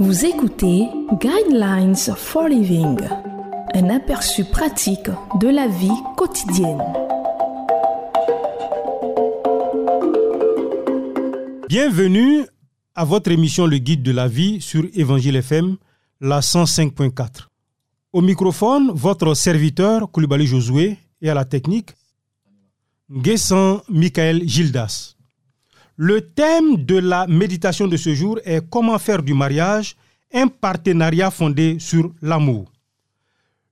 Vous 0.00 0.24
écoutez 0.24 0.86
Guidelines 1.20 1.96
for 1.96 2.46
Living, 2.46 3.00
un 3.74 3.90
aperçu 3.90 4.44
pratique 4.44 5.10
de 5.40 5.48
la 5.48 5.66
vie 5.66 5.90
quotidienne. 6.16 6.80
Bienvenue 11.68 12.46
à 12.94 13.04
votre 13.04 13.32
émission 13.32 13.66
Le 13.66 13.78
Guide 13.78 14.04
de 14.04 14.12
la 14.12 14.28
vie 14.28 14.60
sur 14.60 14.86
Évangile 14.94 15.34
FM, 15.34 15.76
la 16.20 16.38
105.4. 16.38 17.48
Au 18.12 18.20
microphone, 18.20 18.92
votre 18.94 19.34
serviteur 19.34 20.12
Koulibaly 20.12 20.46
Josué 20.46 20.96
et 21.20 21.28
à 21.28 21.34
la 21.34 21.44
technique, 21.44 21.90
Guessan 23.10 23.80
Michael 23.88 24.48
Gildas. 24.48 25.17
Le 26.00 26.20
thème 26.20 26.76
de 26.84 26.96
la 26.96 27.26
méditation 27.26 27.88
de 27.88 27.96
ce 27.96 28.14
jour 28.14 28.38
est 28.44 28.62
comment 28.70 29.00
faire 29.00 29.20
du 29.20 29.34
mariage 29.34 29.96
un 30.32 30.46
partenariat 30.46 31.32
fondé 31.32 31.78
sur 31.80 32.12
l'amour. 32.22 32.70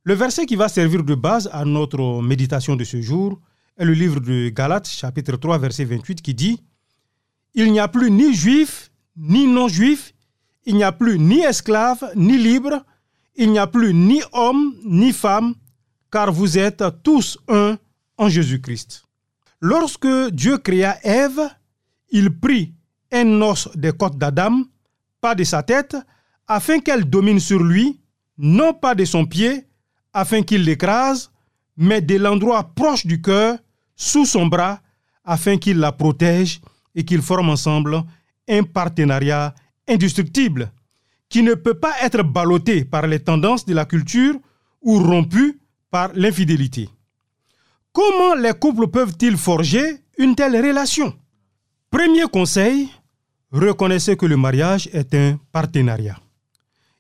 Le 0.03 0.15
verset 0.15 0.45
qui 0.45 0.57
va 0.57 0.69
servir 0.69 1.05
de 1.05 1.15
base 1.15 1.49
à 1.53 1.65
notre 1.65 2.21
méditation 2.23 2.75
de 2.75 2.83
ce 2.83 3.01
jour 3.01 3.41
est 3.79 3.85
le 3.85 3.93
livre 3.93 4.19
de 4.19 4.49
Galates 4.49 4.89
chapitre 4.89 5.37
3 5.37 5.59
verset 5.59 5.85
28 5.85 6.21
qui 6.21 6.35
dit 6.35 6.61
Il 7.55 7.71
n'y 7.71 7.79
a 7.79 7.87
plus 7.87 8.11
ni 8.11 8.35
juif 8.35 8.91
ni 9.17 9.47
non-juif, 9.47 10.13
il 10.65 10.75
n'y 10.75 10.83
a 10.83 10.91
plus 10.91 11.21
ni 11.21 11.43
esclave 11.45 12.11
ni 12.17 12.39
libre, 12.39 12.85
il 13.37 13.53
n'y 13.53 13.61
a 13.61 13.69
plus 13.69 13.95
ni 13.95 14.21
homme 14.33 14.75
ni 14.85 15.13
femme, 15.13 15.55
car 16.11 16.33
vous 16.33 16.59
êtes 16.59 16.83
tous 17.05 17.39
un 17.47 17.79
en 18.19 18.29
Jésus-Christ. 18.29 19.05
Lorsque 19.61 20.09
Dieu 20.33 20.59
créa 20.59 20.99
Ève, 21.05 21.41
il 22.11 22.39
prit 22.39 22.75
un 23.13 23.41
os 23.43 23.69
des 23.75 23.93
côtes 23.93 24.19
d'Adam, 24.19 24.65
pas 25.21 25.35
de 25.35 25.45
sa 25.45 25.63
tête, 25.63 25.97
afin 26.47 26.81
qu'elle 26.81 27.09
domine 27.09 27.41
sur 27.41 27.63
lui, 27.63 28.01
non 28.39 28.75
pas 28.75 28.95
de 28.95 29.05
son 29.05 29.27
pied, 29.27 29.67
afin 30.13 30.43
qu'il 30.43 30.65
l'écrase, 30.65 31.31
mais 31.77 32.01
de 32.01 32.17
l'endroit 32.17 32.75
proche 32.75 33.07
du 33.07 33.21
cœur, 33.21 33.59
sous 33.97 34.27
son 34.27 34.47
bras, 34.47 34.81
afin 35.25 35.57
qu'il 35.57 35.79
la 35.79 35.93
protège 35.93 36.61
et 36.95 37.05
qu'ils 37.05 37.23
forment 37.23 37.51
ensemble 37.51 38.03
un 38.49 38.63
partenariat 38.63 39.55
indestructible, 39.89 40.71
qui 41.29 41.43
ne 41.43 41.55
peut 41.55 41.75
pas 41.75 41.95
être 42.03 42.23
ballotté 42.23 42.85
par 42.85 43.07
les 43.07 43.21
tendances 43.21 43.65
de 43.65 43.75
la 43.75 43.85
culture 43.85 44.35
ou 44.83 44.99
rompu 44.99 45.61
par 45.91 46.11
l'infidélité. 46.15 46.89
Comment 47.93 48.35
les 48.35 48.53
couples 48.53 48.89
peuvent-ils 48.89 49.37
forger 49.37 50.03
une 50.19 50.35
telle 50.35 50.57
relation? 50.57 51.15
Premier 51.91 52.25
conseil, 52.25 52.89
reconnaissez 53.53 54.17
que 54.17 54.27
le 54.27 54.37
mariage 54.37 54.89
est 54.93 55.15
un 55.15 55.39
partenariat. 55.53 56.19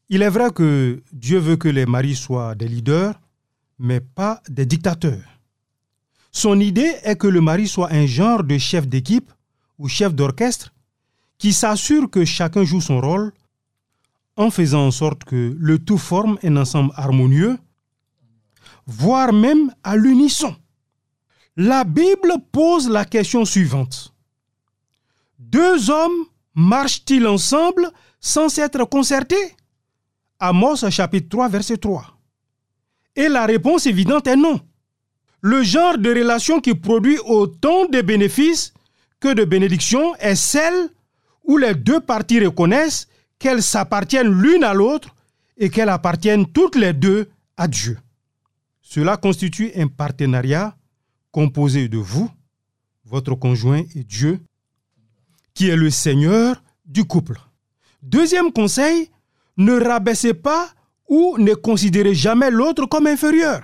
Il 0.09 0.23
est 0.23 0.29
vrai 0.29 0.53
que 0.53 1.03
Dieu 1.13 1.39
veut 1.39 1.57
que 1.57 1.69
les 1.69 1.87
maris 1.87 2.15
soient 2.15 2.55
des 2.55 2.69
leaders, 2.69 3.21
mais 3.79 4.01
pas 4.01 4.41
des 4.49 4.65
dictateurs. 4.65 5.25
Son 6.31 6.61
idée 6.61 6.93
est 7.03 7.17
que 7.17 7.27
le 7.27 7.41
mari 7.41 7.67
soit 7.67 7.93
un 7.93 8.07
genre 8.07 8.45
de 8.45 8.59
chef 8.59 8.87
d'équipe 8.87 9.33
ou 9.79 9.89
chef 9.89 10.15
d'orchestre 10.15 10.73
qui 11.37 11.53
s'assure 11.53 12.09
que 12.09 12.25
chacun 12.25 12.63
joue 12.63 12.81
son 12.81 13.01
rôle 13.01 13.33
en 14.37 14.51
faisant 14.51 14.87
en 14.87 14.91
sorte 14.93 15.25
que 15.25 15.57
le 15.59 15.79
tout 15.79 15.99
forme 15.99 16.39
un 16.45 16.57
ensemble 16.57 16.93
harmonieux, 16.95 17.59
voire 18.87 19.33
même 19.33 19.73
à 19.83 19.97
l'unisson. 19.97 20.55
La 21.57 21.85
Bible 21.85 22.35
pose 22.53 22.89
la 22.89 23.05
question 23.05 23.45
suivante. 23.45 24.15
Deux 25.39 25.91
hommes 25.91 26.27
marchent-ils 26.55 27.27
ensemble 27.27 27.91
sans 28.21 28.49
s'être 28.49 28.85
concertés? 28.85 29.55
Amos 30.39 30.89
chapitre 30.91 31.29
3 31.29 31.49
verset 31.49 31.77
3. 31.77 32.19
Et 33.17 33.29
la 33.29 33.47
réponse 33.47 33.87
évidente 33.87 34.27
est 34.27 34.37
non. 34.37 34.61
Le 35.41 35.63
genre 35.63 35.99
de 35.99 36.11
relation 36.11 36.61
qui 36.61 36.75
produit 36.75 37.19
autant 37.25 37.87
de 37.87 38.01
bénéfices 38.01 38.75
que 39.21 39.33
de 39.33 39.45
bénédictions 39.45 40.15
est 40.17 40.35
celle 40.35 40.91
où 41.45 41.57
les 41.57 41.75
deux 41.75 42.01
parties 42.01 42.45
reconnaissent 42.45 43.09
qu'elles 43.39 43.63
s'appartiennent 43.63 44.33
l'une 44.33 44.65
à 44.65 44.75
l'autre 44.75 45.15
et 45.57 45.71
qu'elles 45.71 45.89
appartiennent 45.89 46.47
toutes 46.47 46.77
les 46.77 46.93
deux 46.93 47.29
à 47.57 47.69
Dieu. 47.69 47.99
Cela 48.83 49.17
constitue 49.17 49.73
un 49.77 49.89
partenariat 49.89 50.77
composé 51.31 51.89
de 51.89 51.99
vous, 51.99 52.31
votre 53.05 53.35
conjoint 53.35 53.83
et 53.95 54.05
Dieu, 54.05 54.41
qui 55.57 55.71
est 55.71 55.77
le 55.77 55.91
Seigneur 55.91 56.63
du 56.85 57.05
couple. 57.05 57.41
Deuxième 58.03 58.53
conseil, 58.53 59.11
ne 59.57 59.73
rabaissez 59.73 60.35
pas 60.35 60.69
ou 61.09 61.37
ne 61.39 61.55
considérez 61.55 62.15
jamais 62.15 62.51
l'autre 62.51 62.85
comme 62.87 63.07
inférieur. 63.07 63.63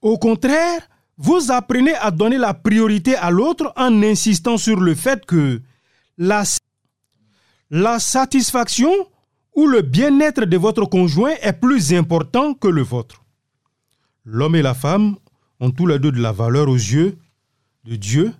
Au 0.00 0.16
contraire, 0.18 0.88
vous 1.18 1.50
apprenez 1.52 1.94
à 1.94 2.10
donner 2.10 2.38
la 2.38 2.54
priorité 2.54 3.14
à 3.14 3.30
l'autre 3.30 3.72
en 3.76 4.02
insistant 4.02 4.56
sur 4.56 4.80
le 4.80 4.94
fait 4.94 5.24
que 5.26 5.60
la, 6.16 6.44
satisfaction 7.98 8.90
ou 9.54 9.66
le 9.66 9.82
bien-être 9.82 10.44
de 10.44 10.56
votre 10.56 10.86
conjoint 10.86 11.34
est 11.42 11.52
plus 11.60 11.92
important 11.92 12.54
que 12.54 12.68
le 12.68 12.82
vôtre. 12.82 13.22
L'homme 14.24 14.56
et 14.56 14.62
la 14.62 14.74
femme 14.74 15.16
ont 15.60 15.70
tous 15.70 15.86
les 15.86 15.98
deux 15.98 16.12
de 16.12 16.20
la 16.20 16.32
valeur 16.32 16.68
aux 16.68 16.74
yeux 16.74 17.18
de 17.84 17.96
Dieu 17.96 18.32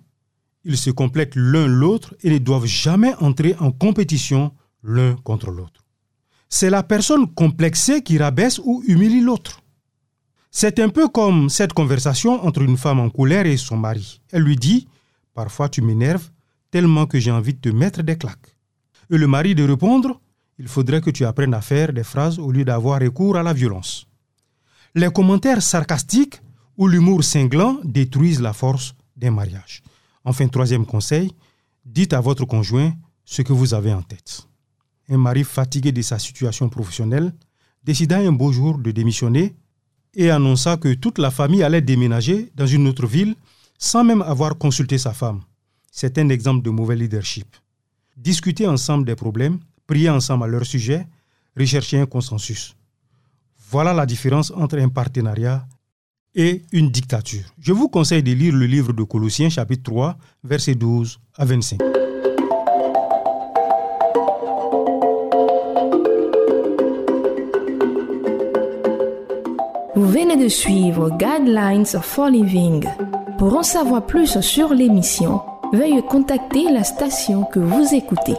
ils 0.67 0.77
se 0.77 0.91
complètent 0.91 1.35
l'un 1.35 1.65
l'autre 1.65 2.13
et 2.21 2.29
ne 2.29 2.37
doivent 2.37 2.65
jamais 2.65 3.15
entrer 3.21 3.55
en 3.59 3.71
compétition 3.71 4.51
l'un 4.83 5.15
contre 5.23 5.49
l'autre. 5.49 5.85
C'est 6.49 6.69
la 6.69 6.83
personne 6.83 7.33
complexée 7.33 8.03
qui 8.03 8.17
rabaisse 8.17 8.59
ou 8.63 8.83
humilie 8.85 9.21
l'autre. 9.21 9.61
C'est 10.51 10.79
un 10.79 10.89
peu 10.89 11.07
comme 11.07 11.49
cette 11.49 11.73
conversation 11.73 12.45
entre 12.45 12.61
une 12.61 12.77
femme 12.77 12.99
en 12.99 13.09
colère 13.09 13.45
et 13.45 13.57
son 13.57 13.77
mari. 13.77 14.21
Elle 14.31 14.43
lui 14.43 14.57
dit 14.57 14.87
Parfois 15.33 15.69
tu 15.69 15.81
m'énerves 15.81 16.29
tellement 16.69 17.05
que 17.05 17.19
j'ai 17.19 17.31
envie 17.31 17.53
de 17.53 17.59
te 17.59 17.69
mettre 17.69 18.03
des 18.03 18.17
claques. 18.17 18.55
Et 19.09 19.17
le 19.17 19.27
mari 19.27 19.55
de 19.55 19.63
répondre 19.63 20.19
Il 20.59 20.67
faudrait 20.67 21.01
que 21.01 21.11
tu 21.11 21.23
apprennes 21.25 21.53
à 21.53 21.61
faire 21.61 21.93
des 21.93 22.03
phrases 22.03 22.39
au 22.39 22.51
lieu 22.51 22.65
d'avoir 22.65 22.99
recours 22.99 23.37
à 23.37 23.43
la 23.43 23.53
violence. 23.53 24.05
Les 24.95 25.11
commentaires 25.11 25.61
sarcastiques 25.61 26.41
ou 26.75 26.87
l'humour 26.87 27.23
cinglant 27.23 27.79
détruisent 27.85 28.41
la 28.41 28.51
force 28.51 28.95
d'un 29.15 29.31
mariage. 29.31 29.81
Enfin, 30.27 30.49
troisième 30.49 30.85
conseil, 30.85 31.31
dites 31.85 32.11
à 32.11 32.19
votre 32.19 32.43
conjoint 32.43 32.93
ce 33.23 33.41
que 33.43 33.53
vous 33.53 33.73
avez 33.73 33.93
en 33.93 34.01
tête. 34.01 34.45
Un 35.07 35.17
mari 35.17 35.45
fatigué 35.45 35.93
de 35.93 36.01
sa 36.01 36.19
situation 36.19 36.67
professionnelle 36.67 37.33
décida 37.81 38.17
un 38.17 38.33
beau 38.33 38.51
jour 38.51 38.77
de 38.77 38.91
démissionner 38.91 39.55
et 40.13 40.29
annonça 40.29 40.75
que 40.75 40.95
toute 40.95 41.17
la 41.17 41.31
famille 41.31 41.63
allait 41.63 41.81
déménager 41.81 42.51
dans 42.55 42.67
une 42.67 42.89
autre 42.89 43.07
ville 43.07 43.35
sans 43.77 44.03
même 44.03 44.21
avoir 44.21 44.57
consulté 44.57 44.97
sa 44.97 45.13
femme. 45.13 45.39
C'est 45.93 46.17
un 46.17 46.27
exemple 46.27 46.61
de 46.61 46.71
mauvais 46.71 46.97
leadership. 46.97 47.47
Discuter 48.17 48.67
ensemble 48.67 49.05
des 49.05 49.15
problèmes, 49.15 49.59
prier 49.85 50.09
ensemble 50.09 50.43
à 50.43 50.47
leur 50.47 50.65
sujet, 50.65 51.07
rechercher 51.55 52.01
un 52.01 52.05
consensus. 52.05 52.75
Voilà 53.71 53.93
la 53.93 54.05
différence 54.05 54.51
entre 54.51 54.77
un 54.77 54.89
partenariat 54.89 55.65
et 56.37 56.61
une 56.71 56.89
dictature. 56.91 57.43
Je 57.59 57.73
vous 57.73 57.89
conseille 57.89 58.23
de 58.23 58.31
lire 58.31 58.53
le 58.53 58.67
livre 58.67 58.93
de 58.93 59.03
Colossiens 59.03 59.49
chapitre 59.49 59.91
3 59.91 60.17
versets 60.43 60.75
12 60.75 61.19
à 61.35 61.43
25. 61.43 61.79
Vous 69.95 70.07
venez 70.07 70.37
de 70.37 70.47
suivre 70.47 71.09
Guidelines 71.17 71.87
for 71.87 72.29
Living. 72.29 72.87
Pour 73.39 73.57
en 73.57 73.63
savoir 73.63 74.05
plus 74.05 74.39
sur 74.41 74.73
l'émission, 74.73 75.41
veuillez 75.73 76.03
contacter 76.03 76.71
la 76.71 76.83
station 76.83 77.45
que 77.45 77.59
vous 77.59 77.95
écoutez. 77.95 78.35